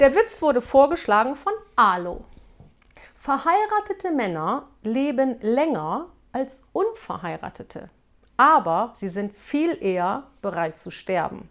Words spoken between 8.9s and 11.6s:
sie sind viel eher bereit zu sterben.